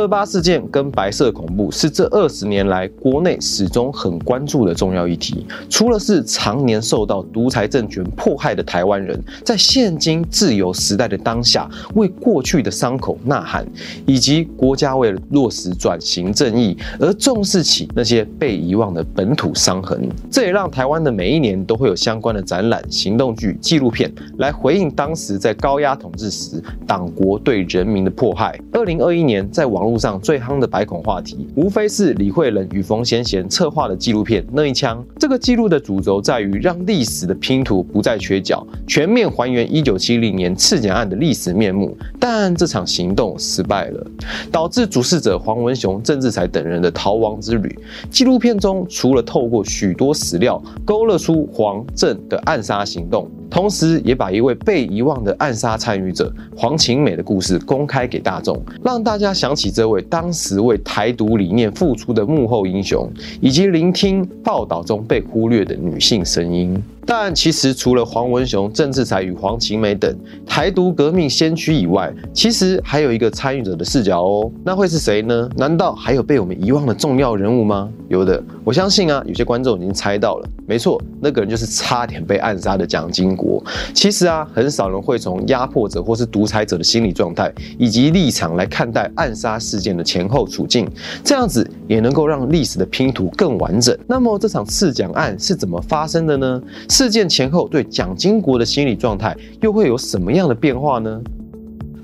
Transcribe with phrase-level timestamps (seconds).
[0.00, 5.46] 二八事件跟白色恐怖是这二十年来国内始终很关注的重要议题。
[5.68, 13.66] 除了是常年受到独裁政权迫害的台湾人，在现今自由时代的当下，为过去的伤口呐喊，
[14.06, 28.58] 以及国家为了落实转型正义而重视起那些被遗忘的本土伤痕，这也让台湾的每一年都会有相关的展览、行动剧、纪录片来回应当时在高压统治时党国对人民的迫害。
[28.72, 34.98] 二零二一年，在网络上最夯的百孔话题，无非是李慧仁与冯贤贤策划的纪录片《那一枪》。
[35.18, 41.96] 这个记录的主轴在于让历史的拼图不再缺角，全面还原一九七零年赤甲案的历史面目。
[42.18, 44.06] 但这场行动失败了，
[44.50, 47.78] 导致主事者黄文雄、郑志才等人的逃亡之旅。
[48.10, 53.30] 纪录片中，除了透过许多史料勾勒出黄郑的暗杀行动。
[53.50, 66.80] 同时，也把一位被遗忘的暗杀参与者黄晴美的故事公开给大众，让大家想起这位当时为台独理念付出的幕后英雄，以及聆听报道中被忽略的女性声音。
[67.06, 74.50] 但其实，除了黄文雄、郑志才与黄晴美等台独革命先驱以外，其实还有一个参与者的视角哦。
[74.64, 75.48] 那会是谁呢？
[75.56, 77.90] 难道还有被我们遗忘的重要人物吗？
[78.08, 80.48] 有的，我相信啊，有些观众已经猜到了。
[80.66, 83.62] 没错，那个人就是差点被暗杀的蒋经国。
[83.92, 90.88] 其实啊，很少人会从压迫者或是独裁者的心理状态以及立场来看待暗杀事件的前后处境，
[91.24, 93.96] 这样子也能够让历史的拼图更完整。
[94.06, 96.62] 那么这场刺蒋案是怎么发生的呢？
[96.90, 101.22] 事件前后对蒋经国的心理状态又会有什么样的变化呢？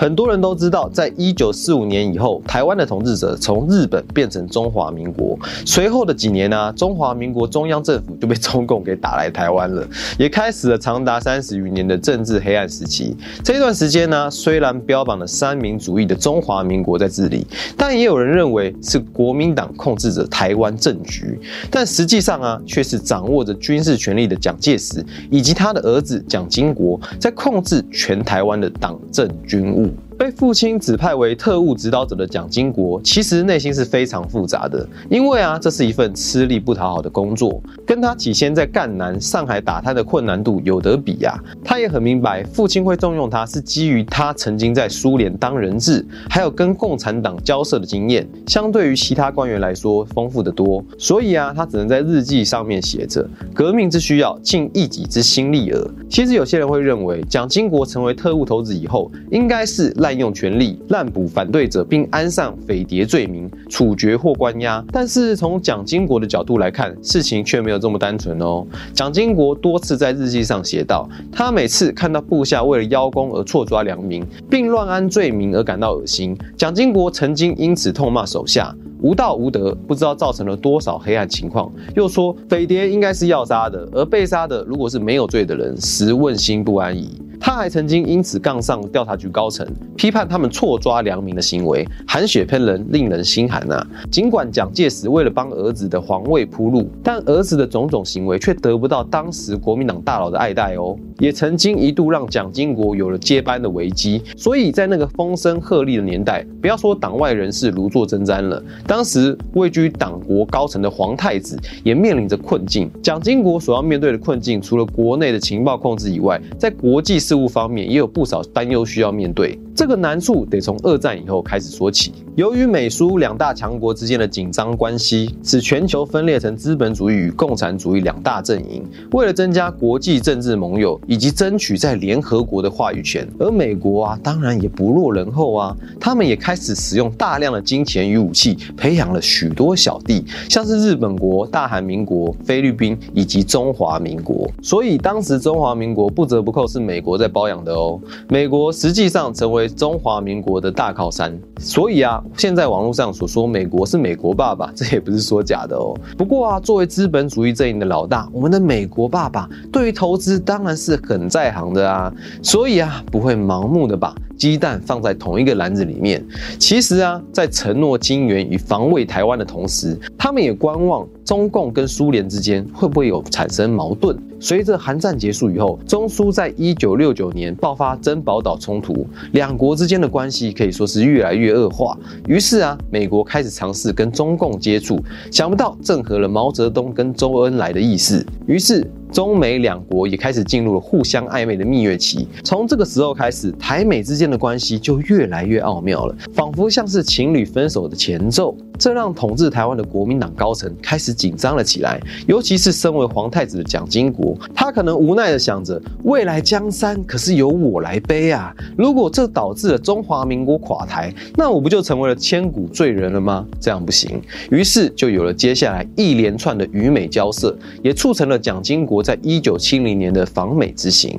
[0.00, 5.38] 很多人都知道，在一九四五年以后，台湾的统治者从日本变成中华民国。
[5.66, 9.86] 随后的几年呢，中华民国中央政府就被中共给打来台湾了，
[10.18, 13.14] 也开始了长达三十余年的政治黑暗时期。
[13.44, 17.46] 这段时间呢，虽然标榜了三民主义的中华民国在治理，
[17.76, 21.38] 但也有人认为是国民党控制着台湾政局。
[21.70, 29.89] 但实际上啊，却是掌握着军事权力的蒋介石以及他的儿子蒋经国在控制全台湾的党政军务。
[30.20, 41.42] 被父亲指派为特务指导者的蒋经国，其实内心是非常复杂的，因为啊，这是一份吃力不讨好的工作，跟他起先在赣南、上海打探的困难度有得比呀。
[41.64, 50.84] 他也很明白，父亲会重用他是基于他曾经在苏联当人质，还有跟共产党交涉的经验，相对于其他官员来说丰富的多。
[50.98, 64.84] 所以啊，他只能在日记上面写着：“革命之需要，尽一己之心力耳。”其实有些人会认为，蒋经国成为特务头子以后，应该是赖滥用权力、滥捕反对者，并安上匪谍罪名，处决或关押。
[64.90, 68.66] 但是从蒋经国的角度来看，事情却没有这么单纯哦。
[68.92, 76.36] 蒋经国多次在日记上写道，他每次看到部下为了邀功而错抓良民，并乱安罪名而感到恶心。
[76.56, 81.72] 蒋经国曾经因此痛骂手下无道无德，不知道造成了多少黑暗情况。
[81.94, 87.10] 又说匪谍应该是要杀的，而被杀的如果是没有罪的人，实问心不安矣。
[87.40, 93.82] 他还曾经因此杠上调查局高层，批判他们错抓良民的行为，含血喷人，令人心寒呐。
[94.10, 100.94] 尽管蒋介石为了帮儿子的皇位铺路，但儿子的种种行为却得不到当时国民党大佬的爱戴哦。
[101.18, 104.22] 也曾经一度让蒋经国有了接班的危机。
[104.36, 112.90] 所以在那个风声鹤唳的年代，不要说党外人士如坐针毡了，当时位居党国高层的皇太子也面临着困境。
[113.02, 117.18] 蒋经国所要面对的困境，除了国内的情报控制以外，在国际。
[117.30, 122.12] 事务方面也有不少担忧需要面对，这个难处得从二战以后开始说起。
[122.36, 128.84] 由于美苏两大强国之间的紧张关系，使全球分裂成资本主义与共产主义两大阵营。
[129.12, 144.46] 为了增加国际政治盟友以及争取在联合国的话语权，而美国啊，当然也不落人后啊，他们也开始使用大量的金钱与武器，培养了许多小弟，像是日本国、大韩民国、菲律宾以及中华民国。
[144.62, 147.16] 所以当时中华民国不折不扣是美国。
[147.16, 155.94] 在包养的哦，美国实际上成为中华民国的大靠山，所以啊，现在网络上所说美国是美国爸爸， 这也不是说假的哦。
[156.16, 162.12] 不过啊，作为资本主义阵营的老大，我们的美国爸爸对于投资当然是很在行的啊，
[162.42, 164.14] 所以啊，不会盲目的吧。
[164.40, 166.24] 鸡蛋放在同一个篮子里面，
[166.58, 174.16] 其实啊，在承诺金援与防卫台湾的同时，他们也观望中共跟苏联之间会不会有产生矛盾？
[174.40, 181.94] 随着韩战结束以后，中苏在一九六九年爆发珍宝岛冲突，两国之间的关系可以说是越来越恶化。
[182.26, 184.98] 于是啊，美国开始尝试跟中共接触，
[185.30, 188.24] 想不到正合了毛泽东跟周恩来的意思。
[188.46, 188.90] 于是。
[189.12, 192.28] 中美两国也开始进入了互相暧昧的蜜月期。
[192.44, 198.56] 从这个时候开始，台美之间的关系就越来越奥妙了，仿佛像是情侣分手的前奏。
[198.78, 202.00] 这让统治台湾的国民党高层开始紧张了起来。
[202.26, 208.54] 尤其是身为皇太子的蒋经国，他可能无奈的想着：未来江山可是由我来背啊！
[208.78, 213.46] 如果这导致了中华民国垮台，那我不就成为了千古罪人了吗？
[213.60, 214.18] 这样不行。
[214.50, 218.99] 于是就有了接下来一连串的与美交涉，也促成了蒋经国。
[219.02, 221.18] 在一九七零年的访美之行，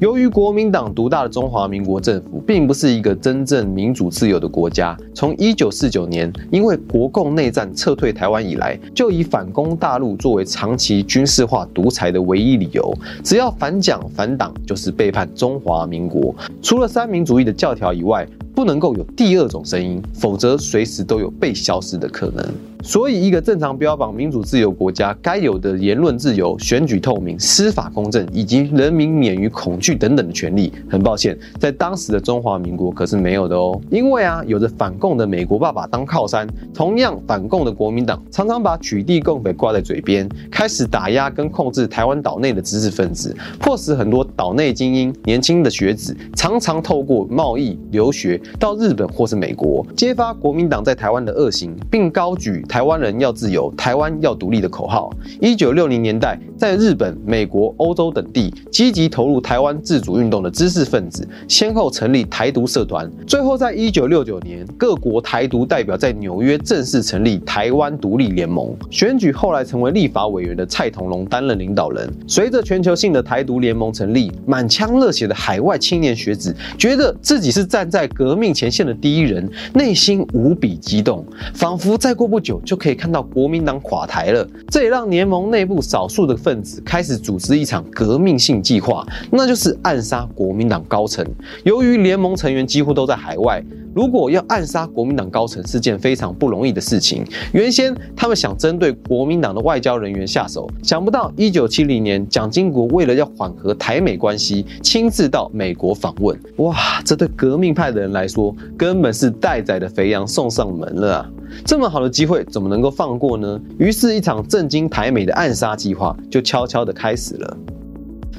[0.00, 12.92] 由于国民党独大的中华民国政府并不是一个真正民主自由的国家，从一九四九年因为国共内战撤退台湾以来，就以反攻大陆作为长期军事化独裁的唯一理由。
[13.22, 16.34] 只要反蒋反党，就是背叛中华民国。
[16.60, 22.44] 除了三民主义的教条以外，不能够有第二种声音，否则随时都有被消失的可能。
[22.86, 33.80] 所以，一个正常标榜民主自由国家该有的言论自由、选举透明、司法公正以及人民免于恐惧等等的权利，很抱歉，在当时的中华民国可是没有的哦。
[33.90, 52.62] 因为啊，有着反共的美国爸爸当靠山，同样反共的国民党常常把取缔共匪挂在嘴边，开始打压跟控制台湾岛内的知识分子，迫使很多岛内精英、年轻的学子常常透过贸易、留学到日本或是美国，揭发国民党在台湾的恶行，并高举。
[52.74, 55.08] 台湾人要自由，台湾要独立的口号。
[55.40, 63.10] 一九六零年代，在日本、美国、欧洲等地积极投入台湾自主运动的知识分子，先后成立台独社团。
[63.26, 68.74] 最后，在一九六九年，各国台独代表在纽约正式成立台湾独立联盟。
[68.90, 72.10] 选举后来成为立法委员的蔡同龙担任领导人。
[72.26, 81.24] 随着全球性的台独联盟成立，满腔热血的海外青年学子觉得自己是站在革命前线的第一人，内心无比激动，
[81.54, 82.54] 仿佛再过不久。
[82.64, 89.02] 就可以看到国民党垮台了，这也让联盟内部少数的分子开始组织一场革命性计划，
[89.32, 91.26] 那就是暗杀国民党高层。
[91.64, 93.64] 由于联盟成员几乎都在海外，
[93.94, 97.24] 如果要暗杀国民党高层是件非常不容易的事情。
[97.52, 106.36] 原先他们想针对国民党的外交人员下手，想不到一九七零年，蒋经国为了要缓和台美关系，亲自到美国访问。
[106.56, 106.74] 哇，
[107.04, 111.30] 这对革命派的人来说，根本是待宰的肥羊送上门了啊！
[111.64, 113.60] 这么好的机会怎么能够放过呢？
[113.78, 117.56] 于是，一场震惊台美的暗杀计划就悄悄地开始了。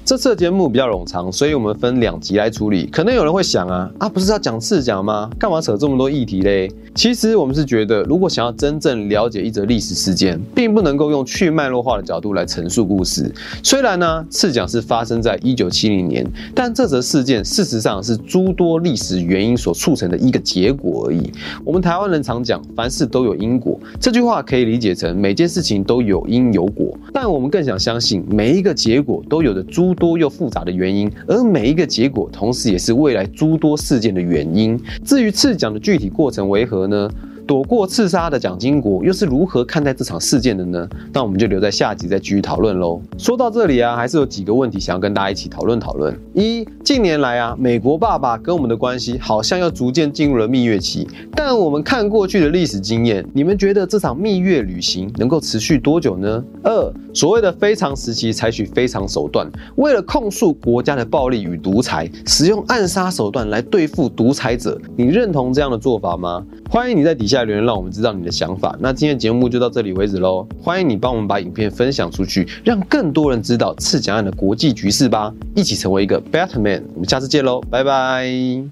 [0.06, 2.86] 这次的节目比较冗长，所以我们分两集来处理。
[2.92, 5.28] 可能有人会想啊，啊，不是要讲次讲吗？
[5.40, 6.72] 干嘛扯这么多议题嘞？
[6.94, 13.34] 其实我们是觉得，如果想要真正了解一则历史事件，并不能够用去脉络化的角度来陈述故事。
[13.64, 16.24] 虽然呢，次讲是发生在一九七零年，
[16.54, 21.32] 但这则事件事实上是诸多历史原因所促成的一个结果而已。
[21.64, 26.96] 我们台湾人常讲，凡事都有因果，这句话可以理解成每件事情都有因有果。
[27.12, 34.80] 但我们更想相信，每一个结果都有着诸多又复杂的原因，而每一个结果同时也是未来诸多事件的原因。
[35.04, 37.10] 至于次讲的具体过程为何呢？
[37.48, 40.88] 躲过刺杀的蒋经国又是如何看待这场事件的呢？
[41.14, 43.00] 那我们就留在下集再继续讨论喽。
[43.18, 46.18] 说到这里啊，还是有几个问题想要跟大家一起讨论讨论。
[46.34, 56.44] 一，近年来啊，美国爸爸跟我们的关系好像要逐渐进入了蜜月期，但我们看过去的历史经验，你们觉得这场蜜月旅行能够持续多久呢？
[56.64, 66.44] 二，所谓的非常时期采取非常手段，为了控诉国家的暴力与独裁，使用暗杀手段来对付独裁者，你认同这样的做法吗？
[66.76, 68.76] 欢迎你在底下留言，让我们知道你的想法。
[68.82, 70.46] 那今天节目就到这里为止喽。
[70.62, 76.84] 欢迎你帮我们把影片分享出去，让更多人知道赤脚案的国际局势吧，一起成为一个 better man。
[76.94, 78.66] 我们下次见喽，拜拜。